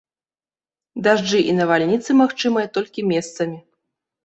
Дажджы 1.07 1.41
і 1.51 1.53
навальніцы 1.59 2.17
магчымыя 2.23 2.67
толькі 2.81 3.07
месцамі. 3.13 3.57